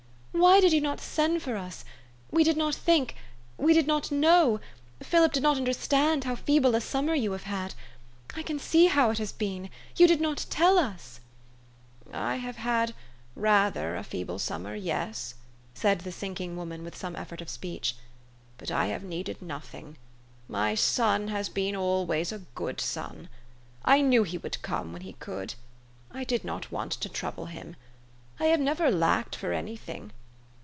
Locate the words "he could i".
25.03-26.23